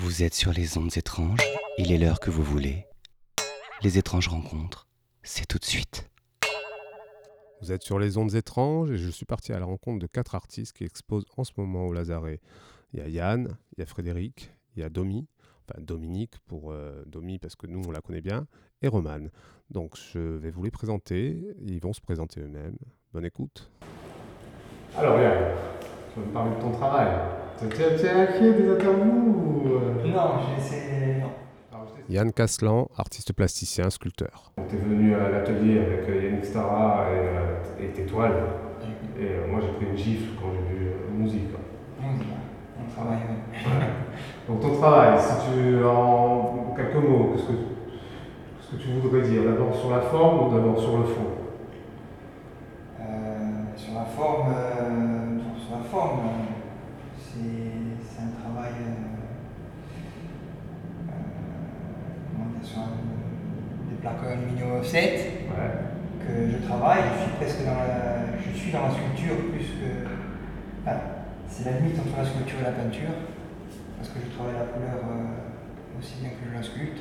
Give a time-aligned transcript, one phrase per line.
[0.00, 1.40] Vous êtes sur les ondes étranges,
[1.76, 2.86] il est l'heure que vous voulez.
[3.82, 4.86] Les étranges rencontres,
[5.24, 6.08] c'est tout de suite.
[7.60, 10.36] Vous êtes sur les ondes étranges et je suis parti à la rencontre de quatre
[10.36, 12.38] artistes qui exposent en ce moment au Lazaret.
[12.92, 15.26] Il y a Yann, il y a Frédéric, il y a Domi,
[15.68, 18.46] enfin Dominique pour euh, Domi parce que nous on la connaît bien,
[18.82, 19.26] et Roman.
[19.68, 22.78] Donc je vais vous les présenter, ils vont se présenter eux-mêmes.
[23.12, 23.68] Bonne écoute.
[24.96, 25.56] Alors Yann,
[26.18, 27.06] tu vas me parler de ton travail.
[27.58, 29.68] Tu as inquiet des interviews ou...
[29.74, 30.12] euh?
[30.14, 31.20] Non, j'essaie.
[31.20, 31.30] Non.
[32.08, 34.52] Yann Caslan, artiste plasticien, sculpteur.
[34.68, 38.32] Tu es venu à l'atelier avec euh, Yannick Stara et, euh, et tes toiles.
[39.20, 41.48] Et euh, moi j'ai pris une gifle quand j'ai vu euh, musique.
[41.50, 41.58] ouais.
[44.48, 49.42] Donc ton travail, si tu en quelques mots, qu'est-ce que, qu'est-ce que tu voudrais dire?
[49.44, 51.26] D'abord sur la forme ou d'abord sur le fond
[53.00, 53.04] Euh,
[53.76, 56.24] sur la forme, euh, sur- sur la forme, euh,
[57.16, 58.72] c'est c'est un travail.
[58.80, 59.06] euh,
[61.10, 61.12] euh,
[62.32, 62.80] comment dire, sur
[64.10, 65.74] des plaques aluminium offset Ouais.
[66.24, 67.02] que je travaille.
[67.14, 69.90] Je suis presque dans la, je suis dans la sculpture plus que.
[70.84, 70.96] Enfin,
[71.48, 73.14] c'est la limite entre la sculpture et la peinture
[73.96, 77.00] parce que je travaille la couleur euh, aussi bien que je la sculpte.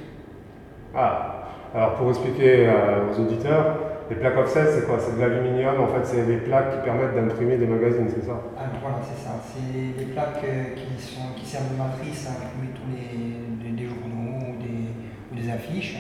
[0.96, 3.78] Ah, alors pour expliquer euh, aux auditeurs,
[4.10, 4.98] les plaques offset c'est quoi?
[5.00, 8.42] C'est de l'aluminium, en fait c'est des plaques qui permettent d'imprimer des magazines, c'est ça?
[8.58, 9.36] Ah, voilà, c'est ça.
[9.44, 13.76] C'est des plaques euh, qui, sont, qui servent de matrice à imprimer tous les, des,
[13.76, 14.90] des journaux ou des,
[15.32, 15.98] ou des affiches.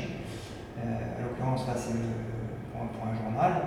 [1.56, 1.94] Là, c'est
[2.72, 3.62] pour, un- journal.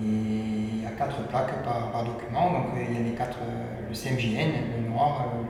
[0.00, 2.52] Et il y a quatre plaques par, document.
[2.52, 3.38] Donc, il y a les quatre,
[3.88, 5.42] le CMJN, le noir, euh,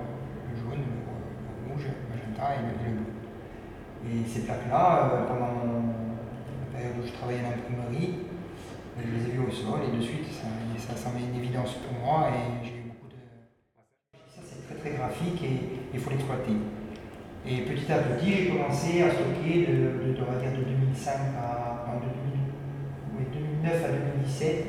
[0.51, 3.03] le jaune, le, rouge, le magenta et le, bleu.
[4.09, 8.21] Et ces plaques-là, euh, pendant la période où je travaillais à l'imprimerie,
[8.99, 10.49] je les ai vus au sol et de suite ça,
[10.79, 13.21] ça, ça met une évidence pour moi et j'ai eu beaucoup de.
[14.35, 16.57] Ça c'est très très graphique et il faut l'exploiter.
[17.47, 20.65] Et petit à petit j'ai commencé à stocker de, de, de, on va dire de
[20.65, 22.39] 2005 à enfin, de 2000
[23.17, 24.67] oui, 2009 à 2017.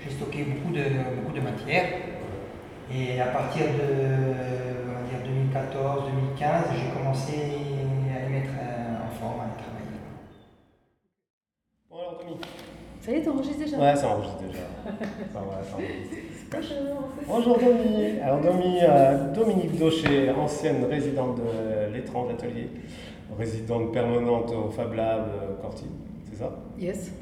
[0.00, 0.84] J'ai stocké beaucoup de,
[1.16, 1.84] beaucoup de matière.
[2.92, 5.20] Et à partir de on va dire
[5.52, 7.32] 2014-2015, j'ai commencé
[8.14, 9.98] à les mettre euh, en forme, à les travailler.
[11.90, 12.40] Bon alors Domi.
[13.00, 13.78] Ça y est, t'enregistres déjà?
[13.78, 14.64] Ouais, ça enregistre déjà.
[15.32, 16.37] ça va, ça enregistre.
[16.50, 17.08] Bonjour.
[17.26, 18.18] Bonjour Domi.
[18.22, 22.68] Alors Domi, euh, Dominique Daucher, ancienne résidente de l'étrange atelier,
[23.38, 25.84] résidente permanente au Fab Lab euh, Corty,
[26.30, 26.56] c'est ça?
[26.78, 27.12] Yes.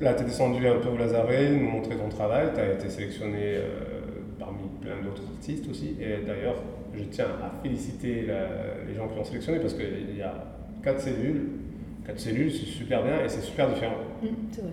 [0.00, 2.48] Là, tu es descendu un peu au Lazaret, nous montrer ton travail.
[2.54, 3.68] Tu as été sélectionné euh,
[4.40, 5.94] parmi plein d'autres artistes aussi.
[6.00, 6.56] Et d'ailleurs,
[6.94, 10.34] je tiens à féliciter la- les gens qui l'ont sélectionné parce qu'il y a
[10.82, 11.46] quatre cellules.
[12.04, 13.94] Quatre cellules, c'est super bien et c'est super différent.
[14.22, 14.70] Mm, c'est vrai.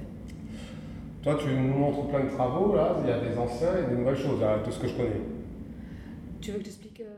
[1.24, 3.96] Toi tu nous montres plein de travaux là, il y a des anciens et des
[3.96, 5.22] nouvelles choses, là, tout ce que je connais.
[6.42, 7.14] Tu veux que je t'explique euh,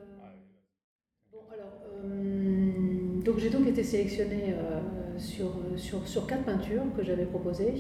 [1.32, 1.72] Bon, alors,
[2.04, 7.74] euh, donc j'ai donc été sélectionnée euh, sur, sur, sur quatre peintures que j'avais proposées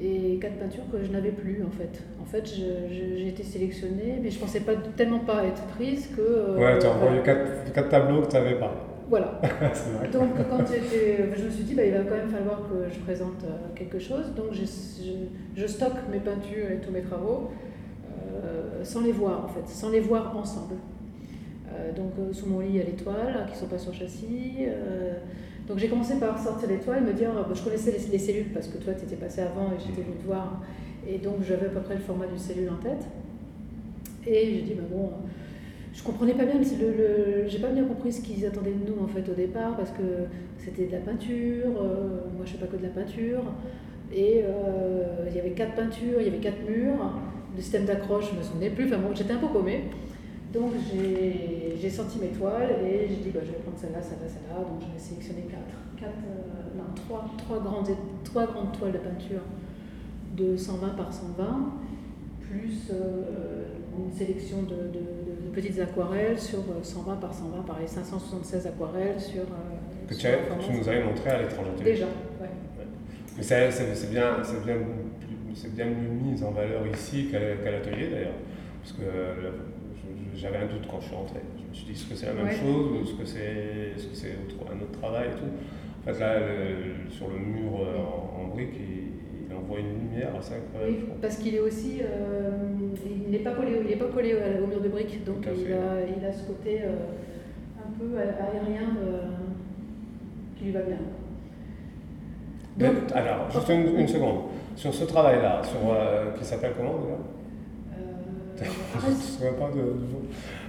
[0.00, 2.02] et quatre peintures que je n'avais plus en fait.
[2.20, 6.20] En fait, j'ai été sélectionnée, mais je pensais pas tellement pas être prise que.
[6.20, 8.72] euh, Ouais, tu as envoyé quatre tableaux que tu n'avais pas.
[9.08, 9.40] Voilà.
[10.12, 12.98] Donc quand j'étais, je me suis dit, bah, il va quand même falloir que je
[13.00, 14.32] présente euh, quelque chose.
[14.36, 14.62] Donc je,
[15.54, 17.50] je stocke mes peintures et tous mes travaux
[18.44, 20.74] euh, sans les voir en fait, sans les voir ensemble.
[21.74, 23.94] Euh, donc sous mon lit il y a les toiles hein, qui sont pas sur
[23.94, 24.56] châssis.
[24.66, 25.14] euh,
[25.66, 28.52] donc j'ai commencé par sortir les toiles, me dire, bah, je connaissais les, les cellules
[28.52, 30.60] parce que toi tu étais passé avant et j'étais venue te voir.
[31.06, 33.06] Et donc j'avais à peu près le format d'une cellule en tête.
[34.26, 35.10] Et j'ai dit, bah, bon,
[35.92, 36.86] je comprenais pas bien, le,
[37.42, 39.90] le- j'ai pas bien compris ce qu'ils attendaient de nous en fait au départ parce
[39.90, 40.02] que
[40.58, 43.42] c'était de la peinture, euh, moi je fais pas que de la peinture,
[44.14, 47.12] et euh, il y avait quatre peintures, il y avait quatre murs,
[47.54, 49.84] le système d'accroche je me souvenais plus, enfin bon j'étais un peu paumée.
[50.52, 50.72] Donc
[51.80, 54.80] j'ai sorti mes toiles et j'ai dit bah, je vais prendre celle-là, celle-là, celle-là, donc
[54.82, 57.88] j'en ai sélectionné quatre, quatre euh, non, trois, trois, grandes,
[58.22, 59.40] trois grandes toiles de peinture
[60.36, 61.72] de 120 par 120
[62.40, 62.90] plus
[63.98, 68.66] une sélection de, de- de- de petites aquarelles sur euh, 120 par 120, pareil, 576
[68.66, 69.42] aquarelles sur.
[69.42, 70.30] euh, Que tu, sur
[70.60, 71.70] tu nous avais montré à l'étranger.
[71.84, 72.48] Déjà, ouais.
[73.36, 74.76] Mais c'est c'est- c'est bien, c'est bien,
[75.54, 78.38] c'est bien mieux mis en valeur ici qu'à l'atelier d'ailleurs.
[78.82, 79.50] Parce que euh,
[80.34, 81.40] j'avais un doute quand je suis rentré.
[81.62, 82.52] Je me suis dit, est-ce que c'est la même Ouais.
[82.56, 85.50] chose ou est-ce que c'est est -ce c'est autre- un autre travail et tout?
[86.00, 89.92] En fait, là, le- sur le mur euh, en, en briques, il, il envoie une
[90.00, 90.96] lumière assez incroyable.
[91.06, 92.58] Oui, parce qu'il est aussi, euh,
[93.24, 95.72] il n'est pas collé, il n'est pas collé au, au mur de briques, donc il
[95.72, 95.76] a,
[96.18, 96.92] il a ce côté euh,
[97.78, 100.96] un peu aérien de- qui lui va bien.
[102.78, 104.40] Mais, alors, juste une, une seconde.
[104.76, 107.14] Sur ce travail-là, sur, euh, qui s'appelle comment déjà?
[107.98, 108.64] Euh,
[109.00, 109.82] Je ne me souviens pas de.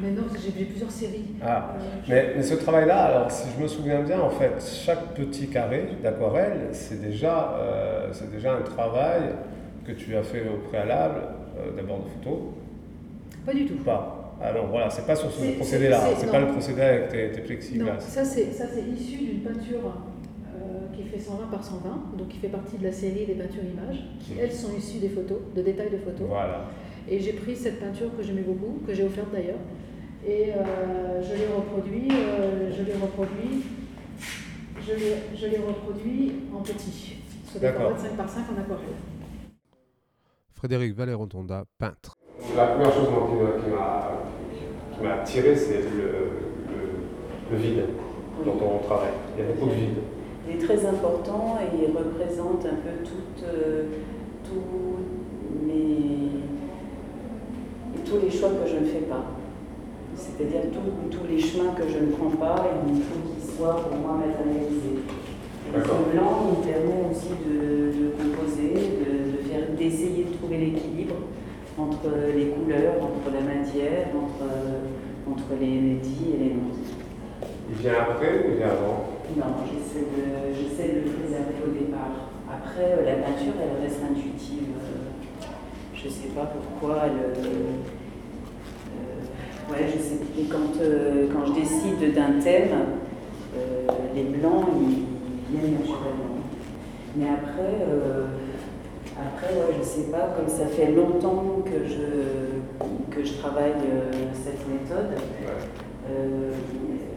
[0.02, 1.26] Mais non, parce que j'ai j'ai plusieurs séries.
[1.42, 1.80] Ah, Euh,
[2.10, 5.90] mais, mais ce travail-là, alors si je me souviens bien, en fait, chaque petit carré
[6.04, 9.22] d'aquarelle, c'est déjà, euh, c'est déjà un travail
[9.86, 11.22] que tu as fait au préalable,
[11.58, 12.54] euh, d'abord de photo,
[13.46, 13.76] Pas du tout.
[13.80, 14.20] ou pas
[14.54, 16.32] non, voilà, c'est pas sur ce procédé-là, c'est- non.
[16.34, 18.00] pas le procédé avec tes, tes Non, plexiglas.
[18.02, 19.80] ça c'est ça c'est issu d'une peinture
[20.56, 23.64] euh, qui fait 120 par 120, donc qui fait partie de la série des peintures
[23.64, 26.28] images, qui elles sont issues des photos, de détails de photos.
[26.28, 26.66] Voilà.
[27.10, 29.60] Et j'ai pris cette peinture que j'aimais beaucoup, que j'ai offerte d'ailleurs,
[30.28, 33.64] et euh, je l'ai reproduit, je l'ai reproduit,
[34.82, 37.16] je l'ai, reproduit en petit,
[37.46, 37.92] sur des D'accord.
[37.92, 39.00] formats de 5 par 5 en aquarelle.
[40.64, 42.16] Frédéric Vallet-Rotonda, peintre.
[42.56, 43.28] La première chose moi,
[43.60, 46.08] qui m'a- attiré, c'est le,
[46.72, 47.84] le, le vide
[48.46, 49.10] dans ton travail.
[49.38, 49.98] Il y a beaucoup de vide.
[50.48, 53.84] Il est très important et il représente un peu toutes, euh,
[54.46, 56.30] tous, mes,
[58.06, 59.26] tous les choix que je ne fais pas.
[60.16, 63.98] C'est-à-dire tous- tous les chemins que je ne prends pas, il faut qu'ils soient pour
[63.98, 65.04] moi matérialisés.
[65.76, 67.60] Et ce blanc il me permet aussi de,
[68.00, 68.63] de composer,
[69.84, 71.16] d'essayer de trouver l'équilibre
[71.78, 74.48] entre les couleurs, entre la matière, entre,
[75.30, 76.72] entre les, dits et les non.
[77.70, 79.10] Il vient après ou il vient avant?
[79.36, 82.30] Non, j'essaie de, j'essaie de le préserver au départ.
[82.48, 84.70] Après, euh, la peinture, elle reste intuitive.
[84.78, 85.48] Euh,
[85.96, 87.04] Je ne sais pas pourquoi.
[87.06, 87.82] Elle, euh,
[88.94, 90.20] euh, ouais, je sais.
[90.40, 92.78] Et quand, euh, quand je décide d'un thème,
[93.58, 95.04] euh, les blancs, ils,
[95.56, 96.38] ils viennent naturellement.
[97.16, 97.74] Mais après,
[99.28, 104.12] après ouais, je sais pas, comme ça fait longtemps que je, que je travaille euh,
[104.34, 105.18] cette méthode,
[106.10, 106.52] euh,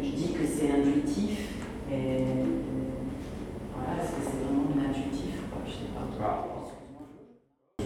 [0.00, 1.49] je dis que c'est intuitif,
[1.91, 2.25] mais
[3.75, 6.06] voilà, est-ce que c'est vraiment intuitif quoi, Je sais pas.
[6.23, 6.44] Ah.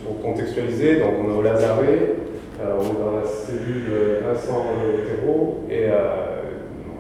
[0.05, 2.17] Pour contextualiser, donc on est au Lazaret,
[2.61, 4.65] euh, on est dans la cellule de Vincent
[5.07, 6.43] Thérault et euh,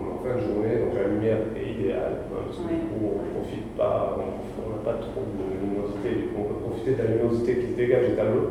[0.01, 2.77] on est en fin de journée, donc la lumière est idéale, parce que Oui.
[2.81, 6.49] du coup on ne profite pas, on n'a pas trop de luminosité, du coup on
[6.53, 8.51] peut profiter de la luminosité qui se dégage des tableaux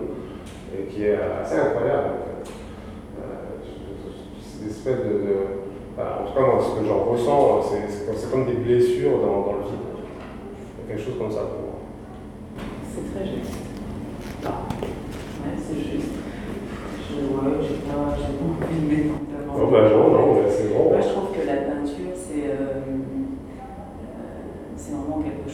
[0.73, 2.51] et qui est assez incroyable en fait.
[3.21, 3.61] Euh,
[4.41, 5.61] c'est une espèce de,
[5.99, 7.71] en tout cas moi ce que j'en ressens,
[8.15, 9.85] c'est comme- des blessures dans, dans le vide.
[9.89, 11.77] Il y a quelque chose comme ça pour moi.
[12.89, 13.53] C'est très juste.
[14.43, 16.13] Ouais, c'est juste.
[17.09, 19.61] Je ouais, j'ai pas, j'ai en avant.
[19.61, 20.89] Oh bah non, non, mais c'est bon.
[20.91, 21.45] Moi, je trouve que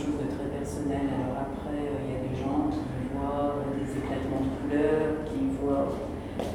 [0.05, 1.09] chose de très personnel.
[1.09, 5.25] Alors après, euh, il y a des gens qui voient euh, des éclatements de couleurs,
[5.25, 5.89] qui voient...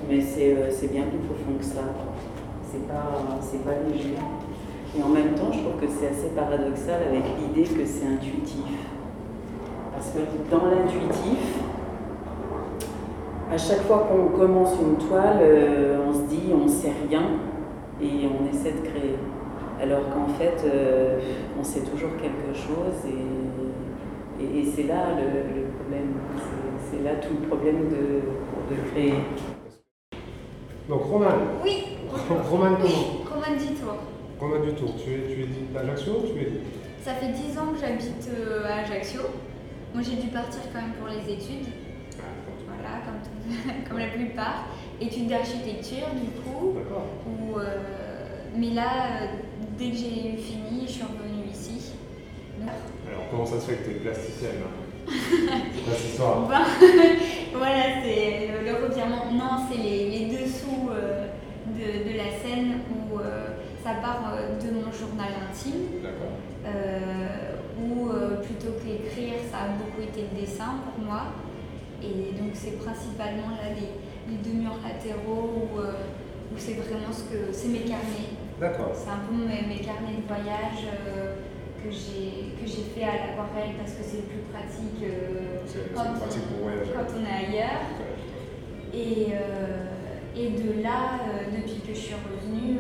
[0.08, 1.82] Mais c'est euh, bien plus profond que ça.
[2.62, 4.14] C'est pas, pas léger.
[4.97, 8.87] Et en même temps, je trouve que c'est assez paradoxal avec l'idée que c'est intuitif.
[9.93, 10.20] Parce que
[10.50, 11.58] dans l'intuitif,
[13.50, 15.43] à chaque fois qu'on commence une toile,
[16.06, 17.23] on se dit on sait rien
[18.00, 19.17] et on essaie de créer.
[19.82, 20.64] Alors qu'en fait,
[21.58, 23.39] on sait toujours quelque chose et,
[24.40, 26.14] et- et c'est là le, le problème.
[26.90, 29.14] C'est- là tout le problème de, de créer.
[30.88, 31.28] Donc Roman,
[31.64, 31.84] Oui,
[32.50, 33.94] Roman comment oui, Roman Ditour.
[34.40, 36.50] Roman du Tour, tu es, tu es d'Ajaccio ou tu es
[37.02, 39.20] Ça fait 10 ans que j'habite euh, à Ajaccio.
[39.94, 41.69] Moi j'ai dû partir quand même pour les études,
[42.66, 44.64] voilà, comme, tout- comme la plupart.
[45.00, 46.72] Études d'architecture du coup.
[46.75, 47.04] D'accord.
[47.58, 47.76] Euh,
[48.56, 49.26] mais là, euh,
[49.78, 51.29] dès que j'ai fini, je suis revenue
[53.30, 54.70] comment ça se fait que tu es plasticienne là
[55.88, 56.40] cette histoire
[57.52, 59.25] voilà, c'est le, le revirement.
[59.32, 61.26] Non, c'est les, les dessous euh,
[61.66, 63.49] de, de la scène où euh,
[63.82, 66.00] ça part euh, de mon journal intime.
[66.02, 66.32] D'accord.
[67.80, 68.08] où
[68.44, 71.22] plutôt qu'écrire, ça a beaucoup été le dessin pour moi.
[72.02, 77.25] Et donc c'est principalement là les, les deux murs latéraux où, où c'est vraiment ce
[77.32, 78.37] que c'est mes carnets.
[78.60, 78.92] D'accord.
[78.94, 81.34] C'est un peu mes, mes carnets de voyage euh,
[81.82, 85.60] que j'ai fait à l'aquarelle parce que c'est le plus pratique euh,
[85.94, 86.92] quand, pratique pour voyager.
[86.92, 87.84] quand on est ailleurs.
[88.92, 92.78] Et, euh, et de là, euh, depuis que je suis revenue,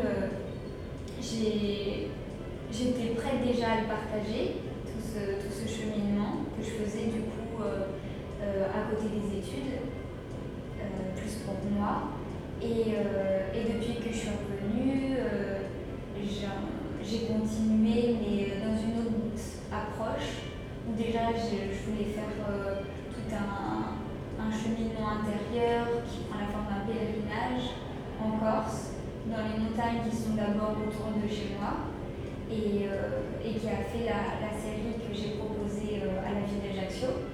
[1.20, 7.20] j'étais prête déjà à le partager, tout ce, tout ce cheminement que je faisais du
[7.22, 9.74] coup à côté des études,
[11.16, 11.94] plus pour moi.
[12.62, 12.92] Et,
[13.56, 15.60] et depuis que je suis revenue, euh,
[17.04, 19.42] j'ai- continué, mais dans une autre
[19.72, 20.50] approche,
[20.88, 23.96] où déjà je, voulais faire euh, tout un,
[24.42, 27.76] un cheminement intérieur qui prend la forme d'un pèlerinage
[28.20, 31.88] en Corse, dans les montagnes qui sont d'abord autour de chez moi,
[32.50, 36.42] et, euh, et qui a fait la, la série que j'ai proposée euh, à la
[36.46, 37.30] ville d'Ajaccio.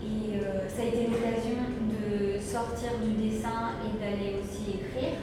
[0.00, 5.20] Et euh, ça a été l'occasion de sortir du dessin et d'aller aussi écrire,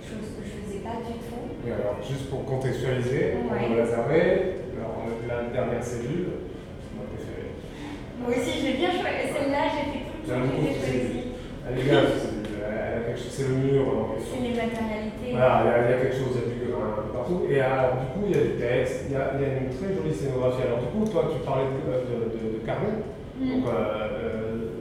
[0.00, 1.44] chose que je faisais pas du tout.
[1.66, 3.66] Et alors, juste pour contextualiser, Ouais.
[3.70, 6.46] on Lazare, alors, la dernière cellule,
[6.94, 7.50] ma préférée.
[8.22, 9.22] Moi aussi, j'ai bien choisi.
[9.34, 11.22] Celle-là, j'ai fait tout le beaucoup j'ai choisi.
[11.66, 14.36] Elle est bien, a c'est le mur en question.
[14.38, 15.30] C'est les matérialités.
[15.32, 17.12] Voilà, il y, a, il y a quelque chose, il y a du un peu
[17.12, 17.40] partout.
[17.50, 19.50] Et alors, du coup, il y a du texte, il y a, il y a
[19.60, 20.62] une très jolie scénographie.
[20.64, 23.04] Alors, du coup, toi, tu parlais de, de, de, de carnet.
[23.36, 23.44] Mm.
[23.44, 24.80] Donc, euh, euh,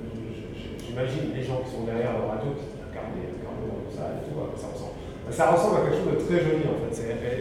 [0.79, 4.35] j'imagine les gens qui sont derrière leur radio qui disent dans le salle et tout,
[4.55, 4.94] ça ressemble.
[4.94, 4.94] Ben,
[5.31, 6.95] Ça ressemble à quelque chose de très joli, en fait.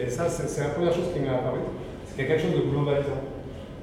[0.05, 1.65] Et, ça, c'est la première chose qui m'est apparue.
[2.05, 3.21] C'est qu'il y a quelque chose de globalisant.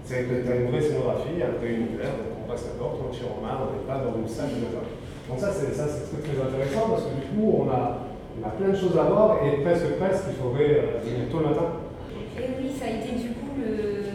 [0.04, 2.99] C'est que tu as une vraie scénographie, un vrai univers, donc on passe la porte,
[2.99, 4.66] on tire en main, on n'est pas dans une salle de.
[4.66, 8.75] Donc ça, c'est très, très intéressant parce que du coup, on a, on a plein
[8.75, 11.87] de choses à voir et presque, presque, il faudrait euh, venir tôt le matin.
[12.35, 14.11] Et oui, ça a été du coup le-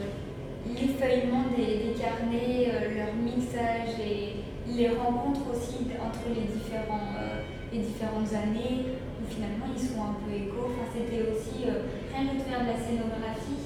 [0.76, 7.42] l'effeuillement des, carnets, euh, leur mixage et les rencontres aussi entre les, euh,
[7.72, 10.72] les différentes années finalement ils sont un peu égaux.
[10.74, 13.62] Enfin, c'était aussi euh, rien que de faire de la scénographie,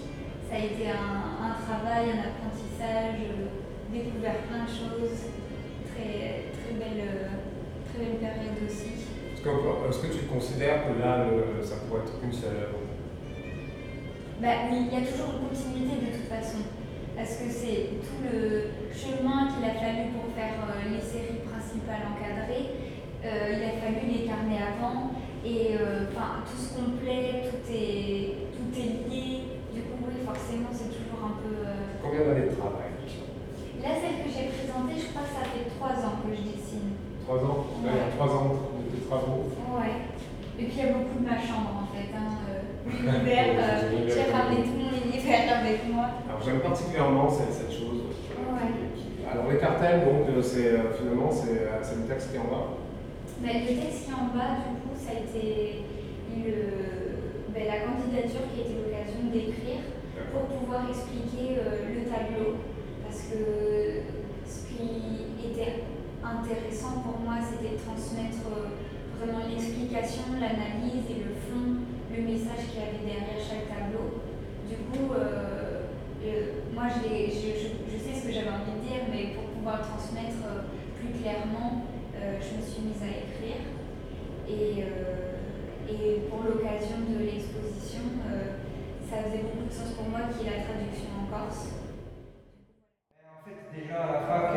[0.50, 3.48] ça a été un, un travail, un apprentissage, euh,
[3.94, 5.32] découvert plein de choses.
[5.91, 7.27] Très, très, belle, euh,
[7.91, 9.06] très belle période aussi.
[9.36, 12.80] Est-ce que, tu considères que là, le- ça pourrait être une seule œuvre?
[14.41, 16.62] Bah oui, il y a toujours une continuité de toute façon.
[17.15, 22.08] Parce que c'est tout le chemin qu'il a fallu pour faire euh, les séries principales
[22.10, 22.72] encadrées.
[23.22, 25.12] Euh, il a fallu les carnets avant.
[25.43, 29.57] Et euh, enfin, tout se complète, tout est, tout est lié.
[29.74, 31.65] Du coup, oui, forcément, c'est toujours un peu.
[31.65, 32.93] euh, Combien d'années de travail?
[33.81, 36.93] Là, celle que j'ai présentée, je crois que ça fait trois ans que je dessine.
[37.25, 37.65] Trois ans?
[37.81, 39.50] Là, il y a trois ans de, de travaux.
[39.74, 40.13] Ouais.
[40.60, 42.13] Et puis il y a beaucoup de ma chambre en fait.
[42.13, 42.45] Hein.
[42.45, 46.21] euh, L'univers, euh, j'ai ramené tout mon univers avec moi.
[46.29, 48.13] Alors j'aime particulièrement cette, cette chose.
[48.38, 48.69] Ouais.
[49.25, 52.77] Alors les cartels, donc, c'est, finalement, c'est, le texte qui est en bas.
[53.41, 55.81] Mais le texte qui est en bas, du coup, ça a été
[56.38, 59.81] le, ben, la candidature qui a été l'occasion d'écrire
[60.31, 62.55] pour pouvoir expliquer euh, le tableau.
[63.03, 64.08] Parce que
[64.46, 65.84] ce qui était
[66.24, 68.77] intéressant pour moi, c'était de transmettre euh,
[69.20, 74.22] vraiment l'explication, l'analyse et le fond, le message qu'il y avait derrière chaque tableau.
[74.70, 75.91] Du coup, euh,
[76.24, 79.34] euh, moi, je, l'ai- je, je- je sais ce que j'avais envie de dire, mais
[79.36, 80.63] pour pouvoir le transmettre euh,
[80.96, 81.84] plus clairement,
[82.15, 83.60] euh, je me suis mise à écrire.
[84.48, 85.38] Et, euh,
[85.89, 88.60] et pour l'occasion de l'exposition, euh,
[89.08, 91.72] ça faisait beaucoup de sens pour moi qu'il y ait la traduction en corse.
[93.24, 94.51] En fait, déjà à la fac,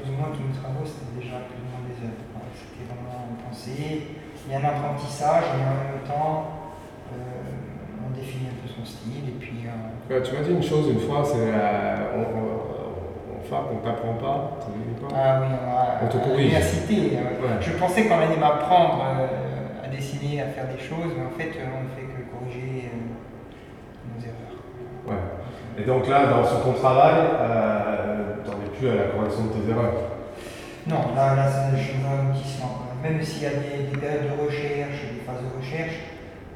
[0.00, 2.24] plus ou moins tous mes travaux, c'était déjà plus ou moins des œuvres.
[2.56, 4.16] C'était vraiment pensé.
[4.46, 6.72] Il y a un apprentissage, mais en même temps,
[7.12, 9.28] euh, on définit un peu son style.
[9.28, 13.42] Et puis, euh, tu m'as dit une chose une fois, c'est euh, on, on, en
[13.42, 14.58] fac, on t'apprend pas.
[14.60, 15.08] t'as dit quoi?
[15.14, 16.38] Ah oui, à, On te à corrige.
[16.38, 17.60] l'université, euh, Ouais.
[17.60, 19.26] je pensais qu'on allait m'apprendre euh,
[19.86, 22.90] à dessiner, à faire des choses, mais en fait, euh, on ne fait que corriger
[22.90, 22.96] euh,
[24.10, 24.58] nos erreurs.
[25.06, 25.22] Ouais.
[25.78, 29.50] Et donc là, dans, sur ton travail, euh, t'en es plus à la correction de
[29.52, 29.94] tes erreurs.
[30.88, 32.82] Non, là, là c'est- je suis dans l'aboutissement.
[33.02, 35.96] Même s'il y a des, des périodes de recherche, des phases de recherche,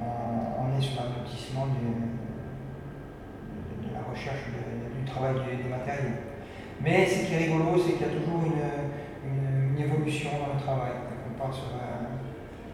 [0.01, 2.11] on, on est sur l'aboutissement du-
[3.87, 6.19] de, la recherche de- du travail des matériaux.
[6.83, 8.59] Mais ce qui est rigolo, c'est qu'il y a toujours une,
[9.31, 10.97] une- une évolution dans le travail.
[11.31, 12.10] On part sur un,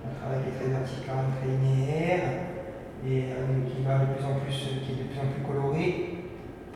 [0.07, 2.25] un travail qui est très vertical, très linéaire,
[3.07, 5.87] et euh, qui va de plus en plus, qui est de plus en plus coloré,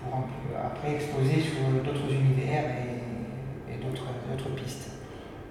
[0.02, 0.26] pour
[0.58, 4.90] après exposer sur d'autres univers et, et d'autres d'autres pistes.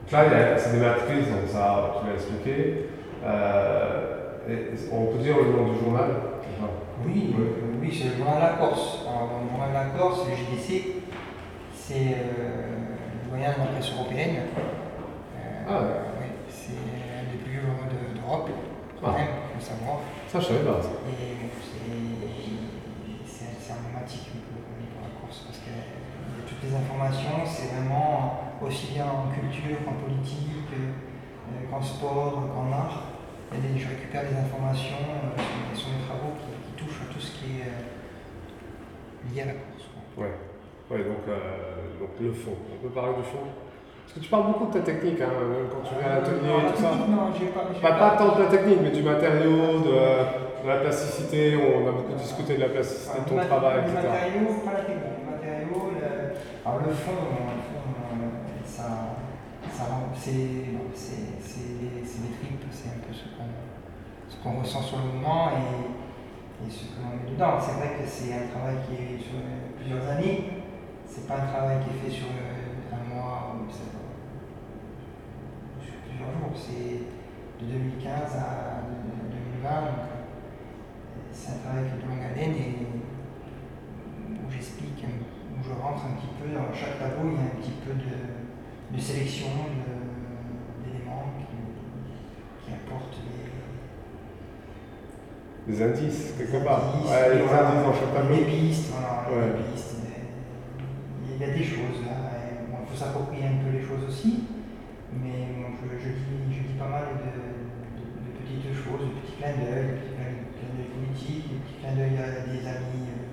[0.04, 2.86] Donc là, il y a- c'est des matrices, donc ça, tu l'as expliqué.
[3.24, 6.10] Euh, et- on peut dire le nom du journal?
[6.58, 6.70] Enfin,
[7.06, 7.44] Oui, Ouais.
[7.44, 9.06] euh, oui c'est le journal La Corse.
[9.08, 11.04] Alors, le journal La Corse, le JDC,
[11.74, 12.76] c'est euh,
[13.24, 14.36] le moyen de la presse européenne.
[15.38, 15.88] Euh, Ah ouais.
[16.22, 16.28] oui,
[19.04, 19.16] Ah.
[19.60, 19.98] savoir.
[20.28, 20.80] Ça, je savais pas.
[20.80, 23.26] Et bon, c'est-
[24.30, 24.62] un peu
[24.94, 29.78] pour la Corse parce que euh, toutes les informations, c'est vraiment aussi bien en culture
[29.86, 33.04] qu'en politique, euh, qu'en sport, qu'en art.
[33.52, 35.42] Je récupère des informations euh,
[35.74, 39.54] sur, mes- travaux qui, qui touchent à tout ce qui est euh, lié à la
[39.54, 39.86] Corse.
[39.94, 40.26] quoi.
[40.26, 40.34] Ouais.
[40.92, 42.56] Ouais, donc, euh, donc le fond.
[42.74, 43.46] On peut parler du fond?
[44.10, 46.50] Parce que tu parles beaucoup de ta technique, hein, même quand tu viens à l'atelier
[46.50, 46.92] et tout ça.
[47.06, 47.62] Non, j'ai pas.
[47.70, 51.54] j'ai Pas, pas tant de la technique, mais du matériau, de, de la plasticité.
[51.56, 53.94] On a beaucoup discuté de la plasticité de ton mat- travail, etc.
[54.02, 56.34] matériaux, pas la technique, les matériaux, le-
[56.66, 59.14] alors le fond, le fond, euh, ça,
[60.18, 63.46] c'est c'est- c'est des c'est des tripes, c'est un peu ce qu'on
[64.28, 67.62] ce qu'on ressent sur le moment et, et ce que l'on met dedans.
[67.62, 70.66] C'est vrai que c'est un travail qui est sur euh, plusieurs années,
[71.06, 73.99] c'est pas un travail qui est fait sur euh, un mois ou ça-
[76.56, 77.06] c'est
[77.60, 78.82] de 2015 à
[79.62, 79.82] 2020.
[79.82, 80.10] Donc,
[81.32, 82.88] c'est un travail de longue haleine et
[84.32, 87.58] où j'explique, où je rentre un petit peu dans chaque tableau, il y a un
[87.62, 89.48] petit peu de, de sélection
[90.84, 91.46] d'éléments qui,
[92.66, 93.50] qui, apportent des,
[95.72, 96.96] des indices, quelque part.
[96.96, 98.36] indices, Ouais, voilà, indices dans chaque tableau.
[98.36, 99.54] Des pistes, voilà, Ouais.
[99.58, 99.96] des pistes.
[101.32, 104.44] Il y a des choses Il faut s'approprier un peu les choses aussi.
[105.14, 109.14] Mais bon, je, je dis, je dis pas mal de, de- de petites choses, de
[109.20, 113.10] petits clins d'œil, de petits clins d'œil politiques, de petits clins d'œil à des amis.
[113.10, 113.26] euh,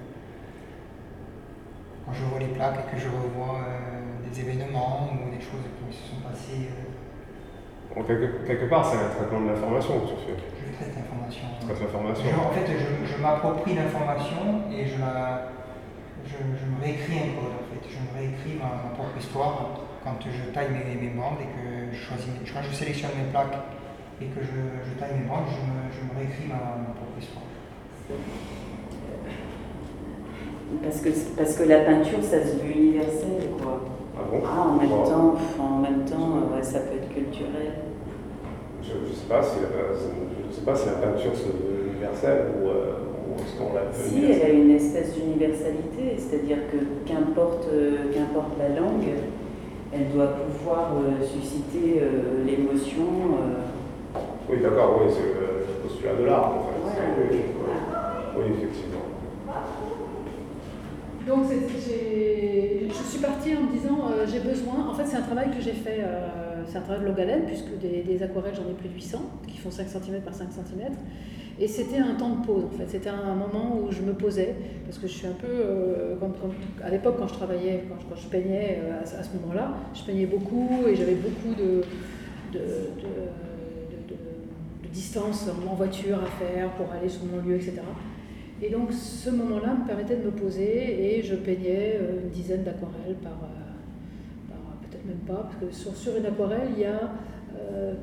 [2.07, 5.67] quand je revois les plaques et que je revois euh, des événements ou des choses
[5.67, 6.95] qui se sont passées, euh,
[7.95, 10.37] Bon, quelque, quelque part, c'est un traitement de l'information que tu fais.
[10.37, 11.49] je traite l'information.
[11.57, 15.49] En fait, je, je m'approprie l'information et je, la,
[16.27, 17.57] je, je me réécris un code.
[17.57, 17.83] En fait.
[17.89, 21.91] Je me réécris ma, ma propre histoire quand je taille mes, mes bandes et que
[21.91, 23.59] je choisis, mes- quand je sélectionne mes plaques
[24.23, 24.55] et que je,
[24.87, 27.43] je taille mes bandes, je me, je me réécris ma, ma propre histoire.
[30.83, 33.81] Parce que, parce que la peinture, ça se veut universel, quoi.
[34.17, 34.41] Ah bon?
[34.47, 35.03] Ah, en même Bon.
[35.05, 37.73] temps, en même temps, ouais, ça peut être culturel.
[38.83, 39.95] Je ne sais, pas si la-
[40.49, 42.93] je sais pas si la peinture se veut universelle ou, euh,
[43.29, 46.79] ou est-ce qu'on la veut Si, elle a une espèce d'universalité, c'est-à-dire que
[47.11, 49.19] qu'importe euh, qu'importe la langue,
[49.99, 53.03] elle doit pouvoir euh, susciter euh, l'émotion.
[53.03, 54.19] euh,
[54.51, 56.79] Oui, d'accord, oui, c'est le postulat de l'art, en fait.
[56.83, 56.97] Voilà.
[57.19, 57.41] Oui, oui,
[58.37, 59.01] oui, effectivement.
[61.27, 65.51] Donc je suis partie en me disant euh, j'ai besoin, en fait c'est un travail
[65.51, 65.99] que j'ai fait,
[66.67, 69.19] euh, c'est un travail de longue haleine puisque des, aquarelles j'en ai plus de 800
[69.47, 70.93] qui font 5 cm par 5 cm
[71.59, 74.55] et c'était un temps de pause en fait, c'était un moment où je me posais
[74.85, 76.15] parce que je suis un peu, euh,
[76.85, 80.03] à l'époque quand je travaillais, quand je, quand je peignais euh, à, ce- moment-là, je
[80.03, 81.81] peignais beaucoup et j'avais beaucoup de,
[82.53, 84.17] de, de-
[84.93, 87.75] distance en voiture à faire pour aller sur mon lieu, etc.
[88.63, 92.63] Et donc ce moment-là me permettait de me poser et je peignais euh, une dizaine
[92.65, 93.66] d'aquarelles par, euh,
[95.07, 97.01] même pas, parce que sur, sur une aquarelle, il y a
[97.59, 97.95] euh,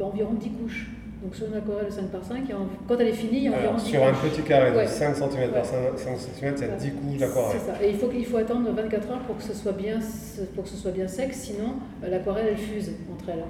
[0.00, 0.90] environ 10 couches.
[1.22, 3.12] Donc sur une aquarelle de 5 par 5, il y a en- quand elle est
[3.12, 4.86] finie, il y a environ Alors, 10 sur un petit carré de Ouais.
[4.86, 5.96] 5 cm par Ouais.
[5.96, 6.74] 5 cm, il y a Voilà.
[6.76, 7.56] 10 couches d'aquarelle.
[7.58, 7.84] C'est ça.
[7.84, 9.98] Et il faut, qu'il faut attendre 24 heures pour que ce soit bien,
[10.54, 13.44] pour que ce soit bien sec, sinon euh, l'aquarelle elle fuse entre elles.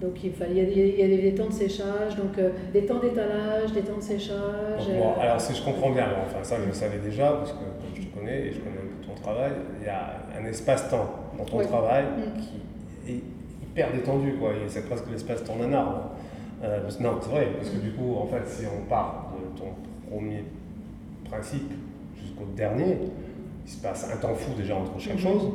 [0.00, 2.14] Donc il, fallait, il, y a des, il y a des- des temps de séchage,
[2.16, 4.86] donc euh, des temps d'étalage, des temps de séchage.
[4.86, 7.58] Donc, bon, alors si je comprends bien, enfin ça je le savais déjà, parce que
[7.58, 10.44] comme je te connais et je connais un peu ton travail, il y a un
[10.46, 11.66] espace-temps dans ton Oui.
[11.66, 12.40] travail Mm.
[12.40, 13.22] qui est
[13.62, 14.50] hyper détendu, quoi.
[14.52, 16.10] Et c'est presque l'espace-temps d'un arbre.
[16.62, 19.58] Euh, parce- non, c'est vrai, parce que du coup, en fait, si on part de
[19.58, 19.66] ton
[20.10, 20.44] premier
[21.30, 21.70] principe
[22.20, 22.98] jusqu'au dernier,
[23.64, 25.20] il se passe un temps fou déjà entre chaque Mhm.
[25.20, 25.48] chose,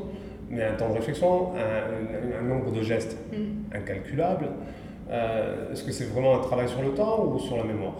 [0.49, 3.75] mais un temps de réflexion, un, nombre de gestes mm.
[3.75, 4.47] incalculable.
[5.09, 7.95] Euh, Est-ce que c'est vraiment un travail sur le temps ou sur la mémoire?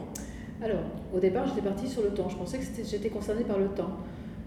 [0.63, 0.77] Alors,
[1.13, 2.29] au départ, j'étais partie sur le temps.
[2.29, 3.91] Je pensais que j'étais concernée par le temps.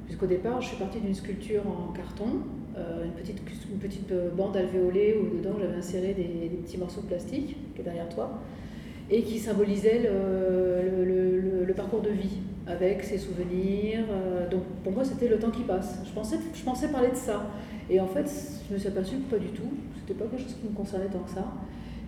[0.06, 2.65] Puisqu'au départ, je suis partie d'une sculpture en carton, euh,
[3.04, 7.00] une, petite, une petite euh, bande alvéolée où dedans j'avais inséré des, des petits morceaux
[7.02, 8.40] de plastique, qui est derrière toi,
[9.10, 14.04] et qui symbolisait le, le- le- le- le parcours de vie, avec ses souvenirs.
[14.10, 16.00] euh, donc pour moi, c'était le temps qui passe.
[16.06, 17.46] Je pensais, je pensais parler de ça.
[17.88, 18.28] Et en fait,
[18.68, 19.70] je me suis aperçue que pas du tout.
[20.00, 21.46] C'était pas quelque chose qui me concernait tant que ça.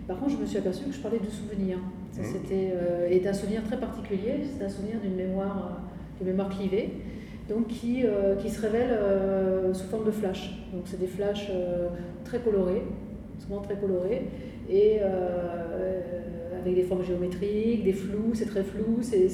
[0.07, 1.77] Par contre, je me suis aperçue que je parlais de souvenirs.
[2.11, 2.27] Ça, Mhm.
[2.33, 6.49] c'était, euh, et d'un souvenir très particulier, c'est un souvenir d'une mémoire, euh, d'une mémoire
[6.49, 6.89] clivée,
[7.49, 10.53] donc qui, euh, qui se révèle euh, sous forme de flash.
[10.71, 11.89] Donc c'est des flashs euh,
[12.23, 12.83] très colorés,
[13.39, 14.27] souvent très colorés,
[14.69, 14.99] et
[16.61, 19.27] avec des formes géométriques, des flous, c'est très flou, c'est,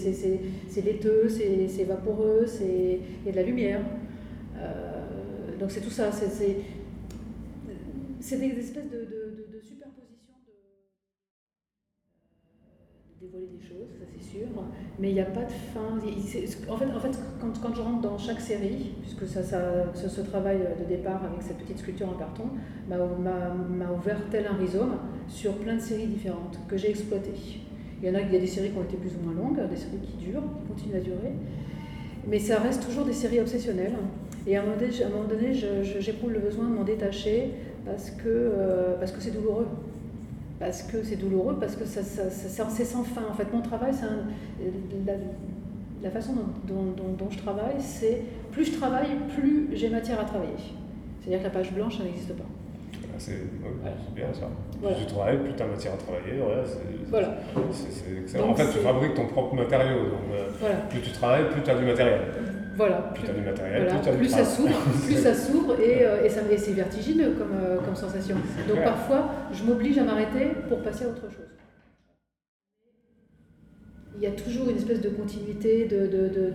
[0.81, 3.81] laiteux, c'est, vaporeux, il y a de la lumière.
[5.59, 6.57] Donc c'est tout ça, c'est,
[8.37, 10.53] des espèces de, de, de superpositions de,
[13.14, 14.47] de dévoiler des choses, ça c'est sûr,
[14.99, 15.97] mais il n'y a pas de fin.
[16.69, 20.59] En fait, en fait quand, je rentre dans chaque série, puisque ça, ça, ce, travail
[20.79, 22.43] de départ avec cette petite sculpture en carton
[22.89, 27.31] m'a, ouvert tel un rhizome sur plein de séries différentes que j'ai exploitées.
[28.01, 29.33] Il y en a, il y a des séries qui ont été plus ou moins
[29.33, 31.33] longues, des séries qui durent, qui continuent à durer,
[32.27, 33.95] mais ça reste toujours des séries obsessionnelles.
[34.47, 37.51] Et à un moment donné, j'éprouve le besoin de m'en détacher
[37.85, 39.67] parce que, euh, c'est douloureux.
[40.59, 43.23] Parce que c'est douloureux, parce que ça, ça- ça- c'est sans fin.
[43.29, 44.25] En fait, mon travail, c'est un-
[45.05, 45.13] la,
[46.03, 50.19] la façon dont, dont- dont- dont je travaille, c'est plus je travaille, plus j'ai matière
[50.19, 50.51] à travailler.
[51.21, 52.43] C'est-à-dire que la page blanche, ça n'existe pas.
[53.17, 54.47] C'est ouais, c'est bien ça.
[54.81, 54.95] Voilà.
[54.97, 56.33] Plus tu travailles, plus tu as matière à travailler.
[57.09, 57.27] Voilà.
[58.39, 59.99] Donc, en fait, tu fabriques ton propre matériau.
[60.05, 60.75] Donc, euh, Voilà.
[60.89, 62.19] plus tu travailles, plus tu as du matériel.
[62.75, 63.13] Voilà.
[63.13, 66.73] Plus matériel, Voilà, plus ça s'ouvre, plus ça s'ouvre et, euh, et, ça- et c'est
[66.73, 68.35] vertigineux comme, euh, comme sensation.
[68.67, 68.83] Donc clair.
[68.85, 71.45] parfois, je m'oblige à m'arrêter pour passer à autre chose.
[74.17, 76.51] Il y a toujours une espèce de continuité de, de, de,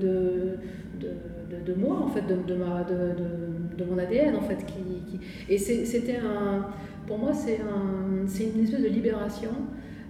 [1.00, 4.64] de, de, moi, en fait, de, de, ma, de, mon ADN, en fait.
[4.66, 4.74] Qui,
[5.10, 6.66] qui- Et c'était un...
[7.06, 9.50] Pour moi, c'est un, c'est une espèce de libération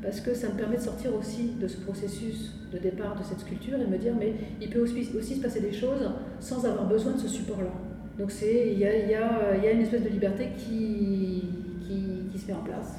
[0.02, 3.40] parce que ça me permet de sortir aussi de ce processus de départ de cette
[3.40, 6.86] sculpture et me dire mais il peut aussi, aussi se passer des choses sans avoir
[6.86, 7.72] besoin de ce support-là.
[8.18, 11.44] Donc il y a, y, a, y a une espèce de liberté qui,
[11.86, 12.98] qui, qui se met en place.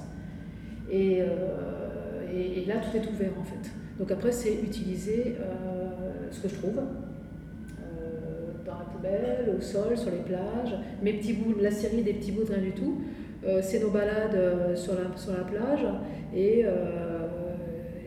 [0.89, 1.25] Et, euh,
[2.33, 3.71] et, là, tout est ouvert en fait.
[3.99, 7.83] Donc après, c'est utiliser euh, ce que je trouve euh,
[8.65, 12.31] dans la poubelle, au sol, sur les plages, mes petits bouts, la série des petits
[12.31, 13.01] bouts rien du tout.
[13.43, 15.83] Euh, c'est nos balades euh, sur, la, sur la plage
[16.35, 17.27] et, euh,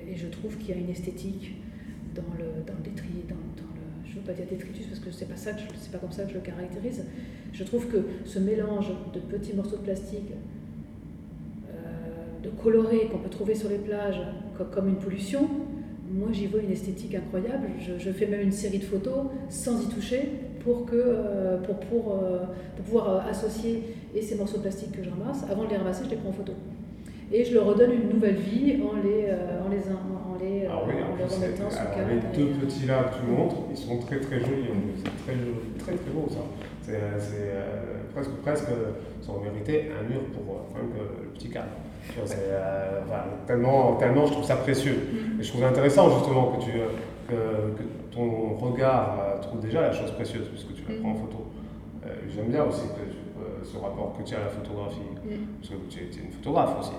[0.08, 1.56] et je trouve qu'il y a une esthétique
[2.14, 5.00] dans le, dans le détri, dans, dans le, je ne veux pas dire détritus parce
[5.00, 5.34] que c'est pas
[5.92, 7.04] pas comme ça que je le caractérise.
[7.52, 10.30] Je trouve que ce mélange de petits morceaux de plastique,
[12.42, 14.20] de colorés qu'on peut trouver sur les plages
[14.56, 15.48] co- comme une pollution,
[16.12, 17.68] moi j'y vois une esthétique incroyable.
[17.78, 20.28] Je fais même une série de photos sans y toucher
[20.64, 22.38] pour, que, euh, pour, pour, euh,
[22.76, 23.82] pour pouvoir euh, associer
[24.14, 25.44] et ces morceaux de plastique que je ramasse.
[25.50, 26.52] Avant de les ramasser, je les prends en photo.
[27.32, 29.26] Et je leur redonne une nouvelle vie en les,
[29.64, 32.08] en les, en les, oui, en les remettant sur alors, cadre.
[32.10, 34.68] les deux petits là que tu montres, ils sont très très jolis.
[34.96, 36.40] C'est très joli, très très beau ça.
[36.82, 37.00] C'est
[38.14, 38.68] presque presque,
[39.26, 41.70] aurait mérité un mur pour le petit cadre.
[42.18, 44.92] Euh, enfin, tellement, tellement je trouve ça précieux.
[44.94, 45.40] Mm.
[45.40, 46.70] Et je trouve ça intéressant justement que, tu,
[47.28, 51.00] que, que ton regard euh, trouve déjà la chose précieuse puisque tu la Mm.
[51.00, 51.38] prends en photo.
[52.06, 55.00] Euh, J'aime bien aussi que tu- euh, ce rapport que tu as à la photographie.
[55.24, 55.30] Mm.
[55.60, 56.92] Parce que tu es, tu es une photographe aussi.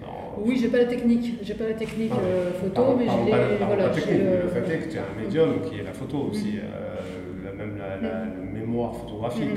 [0.00, 3.24] Non, Oui, j'ai pas la technique, j'ai pas la technique Ah, euh, photo, mais parlons
[3.66, 6.28] Voilà, j'ai technique, le- fait est que tu as un médium qui est la photo
[6.30, 6.60] aussi, Mm.
[6.62, 9.50] euh, la- même la, la- la mémoire photographique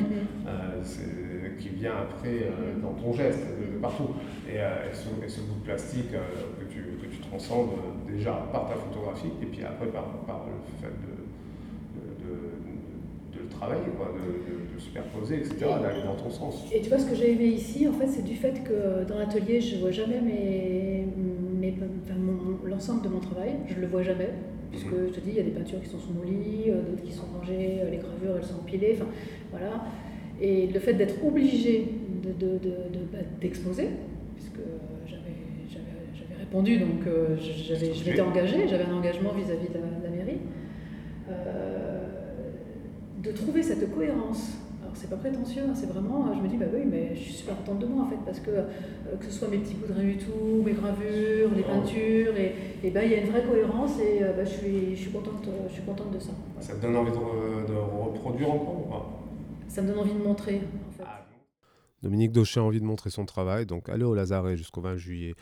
[0.84, 2.48] c'est- qui vient après
[2.82, 4.10] dans ton geste, de, partout.
[4.50, 8.68] Et, et ce, et ce bout de plastique que, tu, que transcendes euh, déjà par
[8.68, 11.14] ta photographie et puis après par, par le fait de,
[11.96, 16.66] de, de- de le travailler, quoi, de, superposer, etc., d'aller dans ton sens.
[16.74, 19.20] Et tu vois, ce que j'ai aimé ici, en fait, c'est du fait que dans
[19.20, 21.06] l'atelier, je vois jamais mes,
[21.62, 22.16] mes- enfin,
[22.66, 24.30] l'ensemble de mon travail, je le vois jamais.
[24.72, 25.08] Puisque Mhm.
[25.10, 27.04] je te dis, il y a des peintures qui sont sous mon lit, euh, d'autres
[27.04, 29.10] qui sont rangées, euh, les gravures, elles sont empilées, enfin
[29.52, 29.84] voilà.
[30.42, 31.86] Et le fait d'être obligé
[32.24, 33.90] de, de- de- de- bah, d'exposer,
[34.36, 34.56] puisque
[36.52, 40.10] répondu, donc euh, j'avais, je m'étais engagée, j'avais un engagement vis-à-vis de la, de la
[40.10, 40.40] mairie,
[41.30, 42.08] euh,
[43.24, 44.58] de trouver cette cohérence.
[44.82, 47.34] Alors c'est pas prétentieux, hein, c'est vraiment, je me dis, bah oui, mais je suis
[47.34, 48.64] super contente de moi en fait, parce que euh,
[49.18, 53.04] que ce soit mes petits bouts du tout, mes gravures, les peintures, et, et ben
[53.06, 55.68] il y a une vraie cohérence et euh, bah, je, suis, je, suis contente, euh,
[55.70, 56.32] je suis contente de ça.
[56.54, 56.68] Voilà.
[56.68, 59.10] Ça te donne envie de, re- de reproduire encore ou pas?
[59.70, 61.04] Ça me donne envie de montrer en fait.
[61.06, 61.26] Ah,
[62.04, 65.36] Dominique Daucher a envie de montrer son travail, donc allez au Lazaret jusqu'au 20 juillet,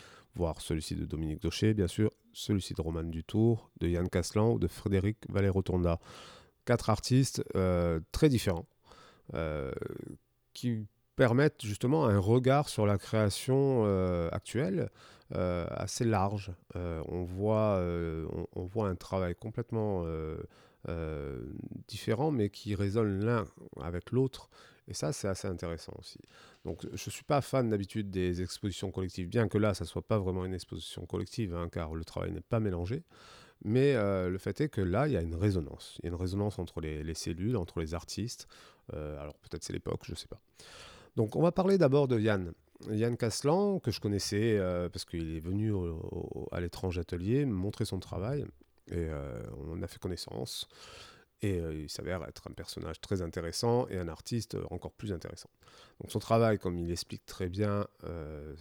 [0.60, 4.67] celui-ci de Dominique Daucher, bien sûr, celui-ci de Romane Dutour, de Yann Caslan ou de
[4.67, 5.99] Frédéric Valérotonda.
[6.65, 8.65] Quatre artistes euh, très différents
[9.34, 9.71] euh,
[10.54, 14.89] qui permettent justement un regard sur la création euh, actuelle
[15.32, 16.52] assez large.
[16.73, 17.80] On, voit,
[18.56, 20.04] on, voit un travail complètement
[21.88, 23.45] différent, mais qui résonne l'un
[23.80, 24.49] avec l'autre.
[24.89, 26.17] Et ça, c'est assez intéressant aussi.
[26.65, 29.88] Donc, je ne suis pas fan d'habitude des expositions collectives, bien que là, ça ne
[29.88, 33.04] soit pas vraiment une exposition collective, hein, car le travail n'est pas mélangé.
[33.63, 35.97] Mais euh, le fait est que là, il y a une résonance.
[35.99, 38.47] Il y a une résonance entre les, les cellules, entre les artistes.
[38.93, 40.39] Euh, alors, peut-être c'est l'époque, je ne sais pas.
[41.15, 42.52] Donc, on va parler d'abord de Yann.
[42.89, 45.71] Yann Caslan, que je connaissais euh, parce qu'il est venu
[46.52, 48.43] à l'étrange atelier montrer son travail.
[48.91, 49.08] Et
[49.67, 50.67] on a fait connaissance.
[51.41, 55.49] Et euh, il s'avère être un personnage très intéressant et un artiste encore plus intéressant.
[56.02, 58.56] Donc son travail, comme il explique très bien, euh,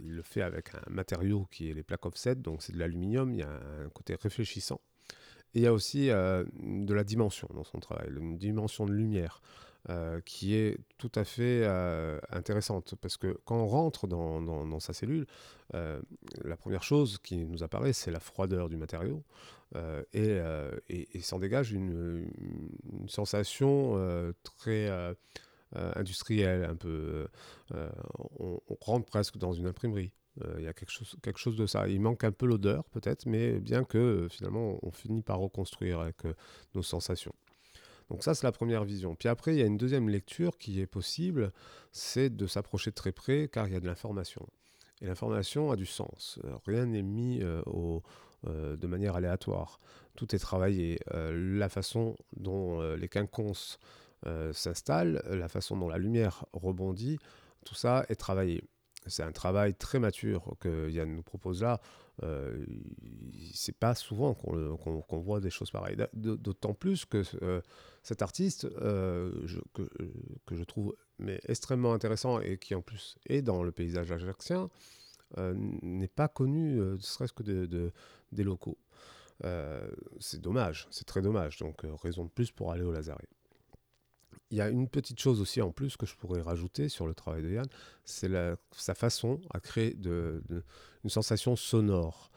[0.00, 3.32] il le fait avec un matériau qui est les plaques offset, donc c'est de l'aluminium,
[3.32, 4.80] il y a un côté réfléchissant.
[5.54, 8.92] Et il y a aussi euh, de la dimension dans son travail, une dimension de
[8.92, 9.40] lumière.
[9.90, 14.92] Euh, qui est tout à fait euh, intéressante parce que quand on rentre dans, sa
[14.92, 15.26] cellule,
[15.72, 15.98] euh,
[16.44, 19.24] la première chose qui nous apparaît, c'est la froideur du matériau
[20.12, 20.40] et,
[20.88, 22.30] et, s'en dégage une,
[23.06, 23.94] sensation
[24.42, 24.90] très
[25.72, 27.26] industrielle, un peu.
[28.38, 30.12] On, on, rentre presque dans une imprimerie.
[30.58, 31.88] Il y a quelque chose, quelque chose de ça.
[31.88, 36.16] Il manque un peu l'odeur peut-être, mais bien que finalement on finit par reconstruire avec
[36.74, 37.34] nos sensations.
[38.10, 39.14] Donc ça, c'est la première vision.
[39.14, 41.52] Puis après, il y a une deuxième lecture qui est possible,
[41.92, 44.46] c'est de s'approcher de très près, car il y a de l'information.
[45.00, 46.38] Et l'information a du sens.
[46.66, 48.02] Rien n'est mis au,
[48.44, 49.78] de manière aléatoire.
[50.16, 50.98] Tout est travaillé.
[51.12, 53.78] la façon dont les quinconces
[54.52, 57.18] s'installent, la façon dont la lumière rebondit,
[57.64, 58.64] tout ça est travaillé.
[59.08, 61.80] C'est un travail très mature que Yann nous propose là.
[62.22, 62.64] Euh,
[63.52, 65.96] c'est pas souvent qu'on voit des choses pareilles.
[66.14, 67.60] D'autant plus que euh,
[68.02, 69.30] cet artiste, euh,
[69.74, 74.70] que, je trouve mais extrêmement intéressant et qui en plus est dans le paysage ajaxien,
[75.36, 77.92] euh, n'est pas connu, ne serait-ce que de,
[78.32, 78.78] des locaux.
[80.18, 81.58] c'est dommage, c'est très dommage.
[81.58, 83.28] Donc raison de plus pour aller au Lazaret.
[84.50, 87.14] Il y a une petite chose aussi en plus que je pourrais rajouter sur le
[87.14, 87.66] travail de Yann,
[88.04, 88.30] c'est
[88.72, 89.96] sa façon à créer
[91.04, 92.30] une sensation sonore.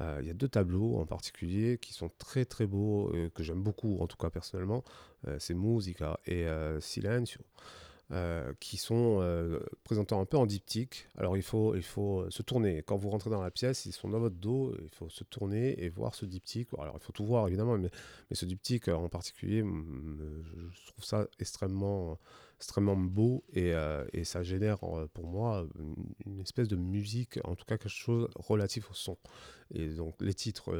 [0.00, 3.42] Euh, il y a deux tableaux en particulier qui sont très très beaux, euh, que
[3.42, 4.84] j'aime beaucoup en tout cas personnellement,
[5.26, 6.46] euh, c'est Musica et
[6.80, 7.40] Silencio.
[8.12, 11.08] Euh, qui sont euh, présentant un peu en diptyque.
[11.18, 12.84] Alors il faut, il faut se tourner.
[12.86, 15.82] Quand vous rentrez dans la pièce, ils sont dans votre dos, il faut se tourner
[15.82, 16.68] et voir ce diptyque.
[16.78, 17.90] Alors il faut tout voir évidemment, mais,
[18.30, 22.16] mais ce diptyque en particulier, je trouve ça extrêmement,
[22.58, 24.78] extrêmement beau et, euh, et ça génère
[25.12, 25.66] pour moi
[26.24, 29.18] une, espèce de musique, en tout cas quelque chose relatif au son.
[29.74, 30.72] Et donc les titres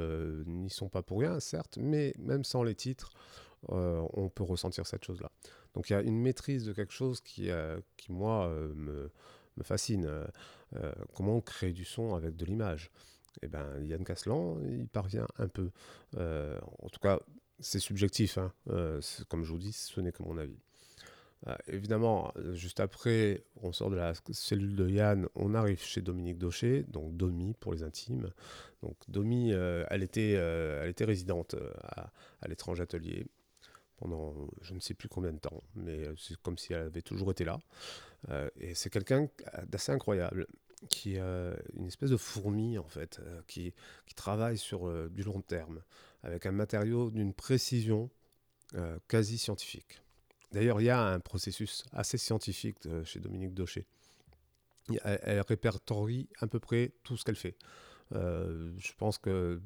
[0.46, 3.10] n'y sont pas pour rien, certes, mais même sans les titres,
[3.68, 5.32] on peut ressentir cette chose-là.
[5.76, 10.06] Donc il y a une maîtrise de quelque chose qui, euh, moi, euh, me, fascine.
[10.06, 12.90] Euh, comment on crée du son avec de l'image
[13.42, 15.70] Eh bien, Yann Caslan, il parvient un peu.
[16.16, 17.20] en tout cas,
[17.60, 18.38] c'est subjectif.
[18.38, 18.52] Hein.
[19.28, 20.58] comme je vous dis, ce n'est que mon avis.
[21.68, 26.84] évidemment, juste après, on sort de la cellule de Yann, on arrive chez Dominique Daucher,
[26.88, 28.30] donc Domi pour les intimes.
[28.82, 31.54] Donc Domi, elle, était, elle résidente
[32.40, 33.26] à l'étrange atelier
[33.98, 37.30] pendant je ne sais plus combien de temps, mais c'est comme si elle avait toujours
[37.30, 37.60] été là.
[38.30, 39.28] Euh, et c'est quelqu'un
[39.66, 40.46] d'assez incroyable,
[40.88, 43.72] qui a une espèce de fourmi en fait, euh, qui,
[44.06, 45.82] qui, travaille sur euh, du long terme,
[46.22, 48.10] avec un matériau d'une précision
[49.06, 50.02] quasi scientifique.
[50.50, 53.86] D'ailleurs, il y a un processus assez scientifique chez Dominique Daucher.
[55.04, 57.56] Elle, répertorie à peu près tout ce qu'elle fait.
[58.10, 59.60] je pense qu'il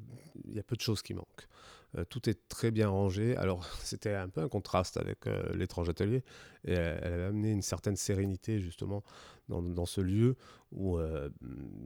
[0.53, 1.47] y a peu de choses qui manquent.
[1.97, 3.35] Euh, tout est très bien rangé.
[3.37, 6.23] Alors, c'était un peu un contraste avec euh, l'étrange atelier.
[6.65, 9.03] Et elle avait amené une certaine sérénité, justement,
[9.49, 10.35] dans, ce lieu
[10.71, 11.29] où euh,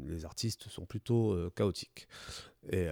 [0.06, 2.08] les artistes sont plutôt chaotiques.
[2.70, 2.90] Et,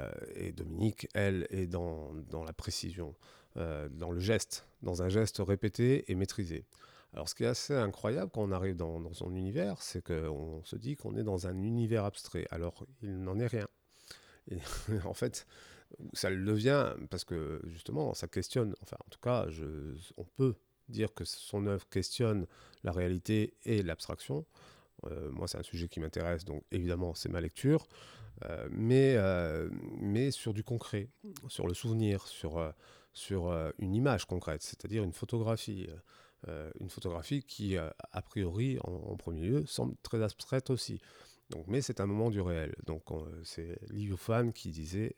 [0.54, 2.14] Dominique, elle, est dans,
[2.46, 3.16] la précision,
[3.56, 6.64] dans le geste, dans un geste répété et maîtrisé.
[7.12, 10.64] Alors, ce qui est assez incroyable quand on arrive dans, dans son univers, c'est qu'on
[10.64, 12.48] se dit qu'on est dans un univers abstrait.
[12.50, 13.68] Alors, il n'en est rien.
[14.50, 14.58] Et
[15.06, 15.46] en fait,
[16.14, 19.48] ça le devient parce que justement, ça questionne, enfin en tout cas,
[20.18, 20.56] on peut
[20.90, 22.48] dire que son œuvre questionne
[22.84, 24.46] la réalité et l'abstraction.
[25.06, 27.88] Euh, moi, c'est un sujet qui m'intéresse, donc évidemment, c'est ma lecture,
[28.46, 31.10] euh, mais, euh, mais sur du concret,
[31.48, 32.74] sur le souvenir, sur,
[33.14, 35.88] sur une image concrète, c'est-à-dire une photographie.
[36.80, 41.00] une photographie qui, a priori, en, en, premier lieu, semble très abstraite aussi.
[41.50, 42.74] Donc, mais c'est un moment du réel.
[42.86, 43.04] Donc,
[43.44, 45.16] c'est Liu Fan qui disait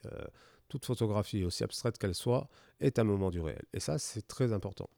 [0.67, 2.47] toute photographie, aussi abstraite qu'elle soit,
[2.79, 3.63] est un moment du réel.
[3.73, 4.89] Et ça, c'est très important.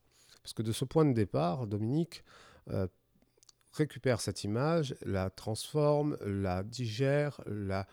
[0.42, 2.24] Parce que de ce point de départ, Dominique
[2.70, 2.88] euh,
[3.74, 7.86] récupère cette image, la transforme, la digère, la,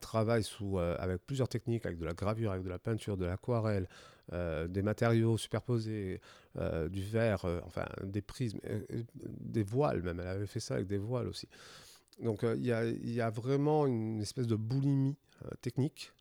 [0.00, 3.88] travaille euh, avec plusieurs techniques, avec de la gravure, avec de la peinture, de l'aquarelle,
[4.32, 6.20] euh, des matériaux superposés,
[6.90, 8.60] du verre, enfin des prismes,
[9.24, 10.20] des voiles même.
[10.20, 11.48] Elle avait fait ça avec des voiles aussi.
[12.22, 15.16] Donc il y, a vraiment une espèce de boulimie
[15.60, 16.12] technique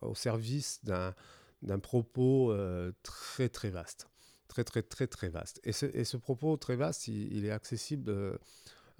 [0.00, 4.08] au service d'un propos euh, très très vaste.
[4.48, 5.60] Très très très très vaste.
[5.64, 8.38] Et ce, et ce propos très vaste, il, est accessible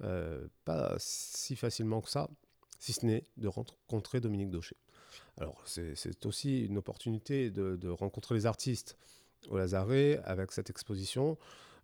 [0.03, 2.29] euh, pas si facilement que ça,
[2.79, 4.77] si ce n'est de rencontrer Dominique Daucher.
[5.37, 8.97] Alors c'est aussi une opportunité de, de, rencontrer les artistes
[9.49, 11.37] au Lazaret avec cette exposition.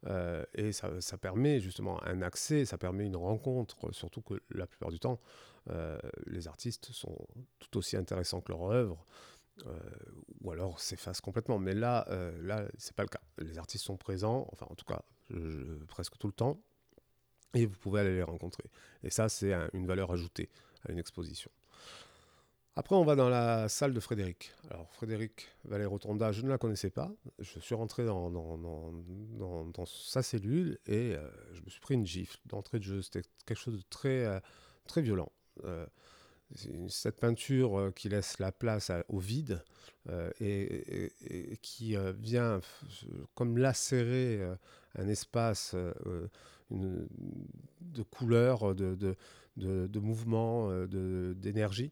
[0.08, 4.68] Euh, et ça, ça, permet justement un accès, ça permet une rencontre, surtout que la
[4.68, 5.20] plupart du temps,
[5.70, 7.18] euh, les artistes sont
[7.60, 9.06] tout aussi intéressants que leur œuvre.
[9.68, 9.80] Euh,
[10.42, 11.60] ou alors s'effacent complètement.
[11.60, 12.08] Mais là,
[12.42, 13.22] là c'est pas le cas.
[13.38, 15.04] Les artistes sont présents, enfin en tout cas
[15.88, 16.60] presque tout le temps,
[17.54, 18.63] et vous pouvez aller les rencontrer.
[19.04, 20.50] Et ça, c'est une valeur ajoutée
[20.88, 21.52] à une exposition.
[22.75, 24.51] Après, on va dans la salle de Frédéric.
[24.71, 27.12] Alors, Frédéric Valéro-Tonda, je ne la connaissais pas.
[27.38, 28.31] Je suis rentré dans,
[29.86, 31.15] sa cellule et
[31.53, 33.03] je me suis pris une gifle d'entrée de jeu.
[33.03, 34.41] C'était quelque chose de très,
[34.88, 35.31] très violent.
[35.65, 35.86] Euh,
[36.88, 39.63] cette peinture qui laisse la place au vide
[40.39, 41.12] et,
[41.62, 42.59] qui vient
[43.36, 44.41] comme lacérer
[44.95, 45.75] un espace
[46.71, 47.07] de
[48.09, 49.15] couleurs, de, de,
[49.57, 51.91] de, de mouvements, d'énergie.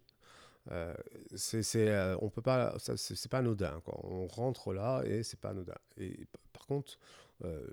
[0.69, 0.93] Euh,
[1.35, 3.81] c'est, on peut pas, c'est, pas anodin.
[3.87, 5.77] On rentre là et c'est pas anodin.
[5.97, 6.97] Et par contre,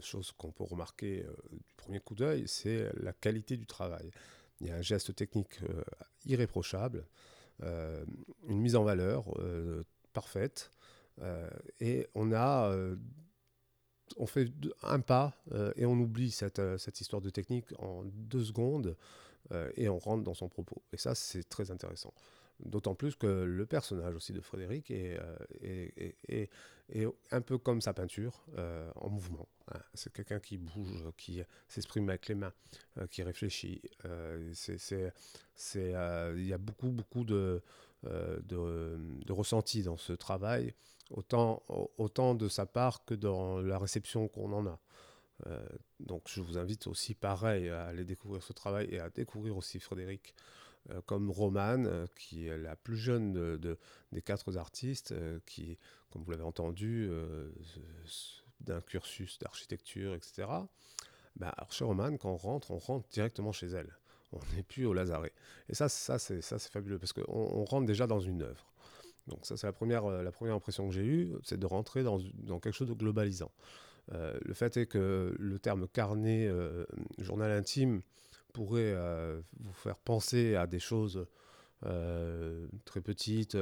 [0.01, 4.11] chose qu'on peut remarquer du premier coup d'œil, c'est la qualité du travail.
[4.61, 5.61] Il y a un geste technique
[6.25, 7.07] irréprochable,
[7.61, 9.27] une mise en valeur
[10.15, 10.73] parfaite,
[11.81, 12.75] et on a
[14.17, 14.51] on fait
[14.83, 15.35] un pas
[15.77, 18.97] et on oublie cette, cette, histoire de technique en deux secondes
[19.77, 20.83] et on rentre dans son propos.
[20.95, 22.15] Et ça, c'est très intéressant.
[22.65, 25.19] D'autant plus que le personnage aussi de Frédéric est,
[25.63, 26.51] est,
[27.31, 28.45] un peu comme sa peinture,
[28.97, 29.49] en mouvement.
[29.73, 29.79] Hein.
[29.95, 32.53] C'est quelqu'un qui bouge, qui s'exprime avec les mains,
[33.11, 33.81] qui réfléchit.
[34.05, 35.13] il
[36.47, 37.63] y a beaucoup, beaucoup de,
[38.03, 40.75] de, de ressenti dans ce travail
[41.11, 41.63] autant,
[41.97, 44.79] autant de sa part que dans la réception qu'on en a.
[45.47, 45.65] Euh,
[46.01, 49.79] donc je vous invite aussi pareil à aller découvrir ce travail et à découvrir aussi
[49.79, 50.68] Frédéric euh,
[51.07, 53.79] comme Romane, euh, qui est la plus jeune de,
[54.13, 55.15] des quatre artistes,
[55.47, 55.79] qui,
[56.11, 57.11] comme vous l'avez entendu,
[58.61, 60.49] d'un cursus d'architecture, etc.
[61.37, 63.97] Bah, alors chez Romane, quand on rentre, on rentre directement chez elle.
[64.33, 65.33] On n'est plus au Lazaret.
[65.69, 68.69] Et ça, ça c'est fabuleux, parce qu'on on rentre déjà dans une œuvre.
[69.29, 72.03] Donc ça, c'est la première, euh, la première impression que j'ai eue, c'est de rentrer
[72.03, 73.53] dans, dans, quelque chose de globalisant.
[74.13, 76.87] Euh, le fait est que le terme carnet, euh,
[77.19, 78.01] journal intime,
[78.59, 78.97] pourrait
[79.61, 81.27] vous faire penser à des choses
[81.81, 83.57] très petites,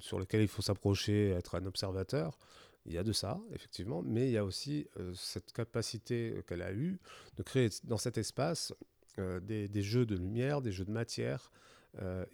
[0.00, 2.38] sur lesquelles il faut s'approcher, être un observateur.
[2.86, 6.72] Il y a de ça, effectivement, mais il y a aussi cette capacité qu'elle a
[6.72, 6.98] eue
[7.36, 8.74] de créer dans cet espace
[9.16, 11.52] des, des, jeux de lumière, des jeux de matière,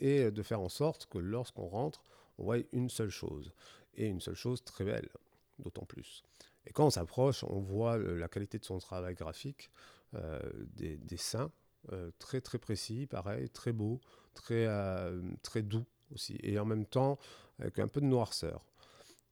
[0.00, 2.02] et de faire en sorte que lorsqu'on rentre,
[2.38, 3.52] on voit une seule chose,
[3.94, 5.10] et une seule chose très belle,
[5.58, 6.22] d'autant plus.
[6.66, 9.70] Et quand on s'approche, on voit la qualité de son travail graphique,
[10.14, 10.40] euh,
[10.74, 11.50] des dessins
[11.92, 14.00] euh, très très précis, pareil, très beaux,
[14.34, 17.18] très, euh, très doux aussi, et en même temps
[17.58, 18.64] avec un peu de noirceur.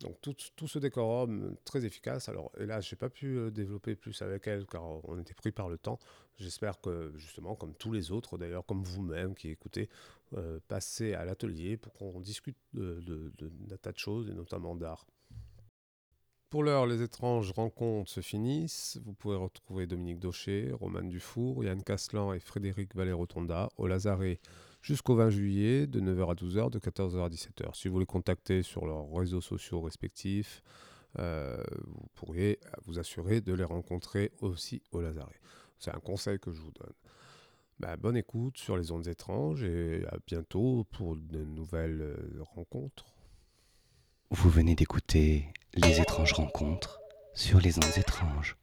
[0.01, 2.29] Donc tout, tout, ce décorum très efficace.
[2.29, 5.69] Alors là, je n'ai pas pu développer plus avec elle car on était pris par
[5.69, 5.99] le temps.
[6.37, 9.89] J'espère que justement, comme tous les autres, d'ailleurs comme vous-même qui écoutez,
[10.37, 14.77] euh, passer à l'atelier pour qu'on discute d'un de, de, tas de choses et notamment
[14.77, 15.07] d'art.
[16.51, 18.99] Pour l'heure, les étranges rencontres se finissent.
[19.05, 24.41] Vous pouvez retrouver Dominique Daucher, Romane Dufour, Yann Caslan et Frédéric Vallée-Rotonda au Lazaret
[24.81, 27.75] jusqu'au 20 juillet de 9h à 12h, de 14h à 17h.
[27.75, 30.63] Si vous les contactez sur leurs réseaux sociaux respectifs,
[31.19, 35.41] euh, vous pourriez vous assurer de les rencontrer aussi au Lazaret.
[35.79, 36.95] C'est un conseil que je vous donne.
[37.79, 43.18] Bah, bonne écoute sur les ondes étranges et à bientôt pour de nouvelles euh, rencontres.
[44.31, 47.01] Vous venez d'écouter Les étranges rencontres
[47.33, 48.59] sur les ondes étranges.